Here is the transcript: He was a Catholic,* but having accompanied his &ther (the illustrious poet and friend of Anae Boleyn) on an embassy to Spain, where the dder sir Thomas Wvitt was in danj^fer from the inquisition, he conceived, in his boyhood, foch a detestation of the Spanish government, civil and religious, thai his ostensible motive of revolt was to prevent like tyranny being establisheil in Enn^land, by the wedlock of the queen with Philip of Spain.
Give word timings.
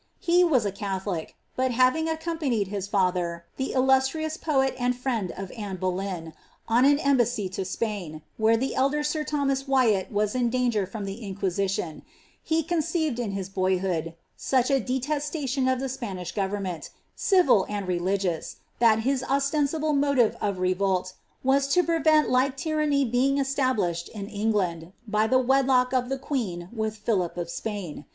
He 0.19 0.43
was 0.43 0.65
a 0.65 0.71
Catholic,* 0.71 1.35
but 1.55 1.69
having 1.69 2.09
accompanied 2.09 2.69
his 2.69 2.87
&ther 2.87 3.45
(the 3.57 3.71
illustrious 3.73 4.35
poet 4.35 4.73
and 4.79 4.95
friend 4.95 5.31
of 5.37 5.51
Anae 5.51 5.79
Boleyn) 5.79 6.33
on 6.67 6.85
an 6.85 6.97
embassy 6.97 7.47
to 7.49 7.63
Spain, 7.63 8.23
where 8.37 8.57
the 8.57 8.73
dder 8.75 9.05
sir 9.05 9.23
Thomas 9.23 9.65
Wvitt 9.65 10.09
was 10.11 10.33
in 10.33 10.49
danj^fer 10.49 10.89
from 10.89 11.05
the 11.05 11.23
inquisition, 11.23 12.01
he 12.41 12.63
conceived, 12.63 13.19
in 13.19 13.33
his 13.33 13.47
boyhood, 13.47 14.15
foch 14.35 14.71
a 14.71 14.79
detestation 14.79 15.67
of 15.67 15.79
the 15.79 15.87
Spanish 15.87 16.31
government, 16.31 16.89
civil 17.15 17.67
and 17.69 17.87
religious, 17.87 18.55
thai 18.79 18.95
his 19.01 19.23
ostensible 19.25 19.93
motive 19.93 20.35
of 20.41 20.57
revolt 20.57 21.13
was 21.43 21.67
to 21.67 21.83
prevent 21.83 22.27
like 22.27 22.57
tyranny 22.57 23.05
being 23.05 23.35
establisheil 23.35 24.09
in 24.09 24.25
Enn^land, 24.29 24.93
by 25.07 25.27
the 25.27 25.37
wedlock 25.37 25.93
of 25.93 26.09
the 26.09 26.17
queen 26.17 26.69
with 26.73 26.97
Philip 26.97 27.37
of 27.37 27.51
Spain. 27.51 28.05